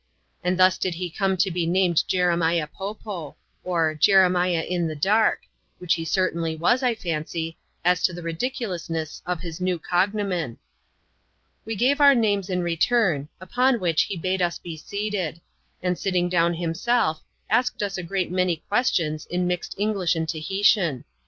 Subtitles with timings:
[0.43, 4.95] And thus did he come to be named Jeremiah Po Po; or, Jeremiah in the
[4.95, 5.41] Dark—
[5.77, 10.57] which he certainly was, I fancy, as to the ridiculousness of his new cognomen.
[11.65, 15.39] We gave our names in return; upon which he bade us be seated.;
[15.83, 20.27] and sitting down himself, asked us a great many ques tions, in mixed English and
[20.27, 21.03] Tahitian.